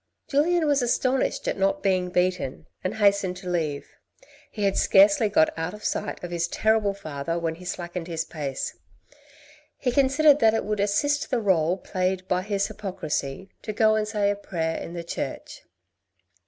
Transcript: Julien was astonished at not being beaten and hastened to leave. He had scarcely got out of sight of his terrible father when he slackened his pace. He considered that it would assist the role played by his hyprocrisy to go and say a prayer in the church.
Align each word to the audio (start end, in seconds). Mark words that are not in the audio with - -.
Julien 0.27 0.65
was 0.65 0.81
astonished 0.81 1.47
at 1.47 1.59
not 1.59 1.83
being 1.83 2.09
beaten 2.09 2.65
and 2.83 2.95
hastened 2.95 3.37
to 3.37 3.47
leave. 3.51 3.85
He 4.49 4.63
had 4.63 4.75
scarcely 4.75 5.29
got 5.29 5.55
out 5.55 5.75
of 5.75 5.85
sight 5.85 6.23
of 6.23 6.31
his 6.31 6.47
terrible 6.47 6.95
father 6.95 7.37
when 7.37 7.53
he 7.53 7.65
slackened 7.65 8.07
his 8.07 8.25
pace. 8.25 8.75
He 9.77 9.91
considered 9.91 10.39
that 10.39 10.55
it 10.55 10.65
would 10.65 10.79
assist 10.79 11.29
the 11.29 11.39
role 11.39 11.77
played 11.77 12.27
by 12.27 12.41
his 12.41 12.67
hyprocrisy 12.67 13.51
to 13.61 13.73
go 13.73 13.93
and 13.93 14.07
say 14.07 14.31
a 14.31 14.35
prayer 14.35 14.75
in 14.77 14.93
the 14.95 15.03
church. 15.03 15.61